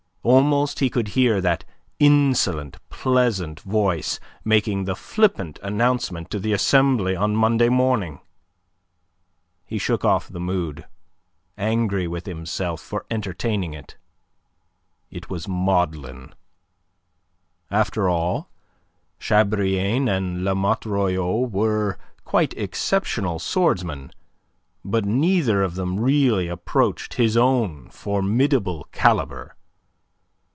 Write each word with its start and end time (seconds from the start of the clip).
Almost 0.23 0.81
he 0.81 0.91
could 0.91 1.07
hear 1.09 1.41
that 1.41 1.65
insolent, 1.97 2.77
pleasant 2.91 3.59
voice 3.61 4.19
making 4.45 4.83
the 4.83 4.95
flippant 4.95 5.57
announcement 5.63 6.29
to 6.29 6.37
the 6.37 6.53
Assembly 6.53 7.15
on 7.15 7.35
Monday 7.35 7.69
morning. 7.69 8.19
He 9.65 9.79
shook 9.79 10.05
off 10.05 10.27
the 10.27 10.39
mood, 10.39 10.85
angry 11.57 12.07
with 12.07 12.27
himself 12.27 12.81
for 12.81 13.07
entertaining 13.09 13.73
it. 13.73 13.97
It 15.09 15.31
was 15.31 15.47
maudlin. 15.47 16.35
After 17.71 18.07
all 18.07 18.47
Chabrillane 19.19 20.07
and 20.07 20.43
La 20.43 20.53
Motte 20.53 20.85
Royau 20.85 21.49
were 21.49 21.97
quite 22.25 22.53
exceptional 22.55 23.39
swordsmen, 23.39 24.11
but 24.85 25.03
neither 25.03 25.63
of 25.63 25.73
them 25.73 25.99
really 25.99 26.47
approached 26.47 27.15
his 27.15 27.35
own 27.35 27.89
formidable 27.89 28.87
calibre. 28.91 29.55